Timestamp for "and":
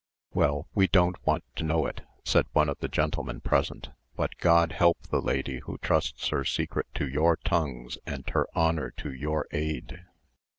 8.03-8.27